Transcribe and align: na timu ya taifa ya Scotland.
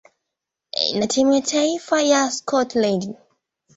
na 0.95 1.07
timu 1.07 1.33
ya 1.33 1.41
taifa 1.41 2.01
ya 2.01 2.31
Scotland. 2.31 3.15